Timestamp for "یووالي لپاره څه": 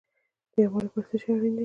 0.63-1.15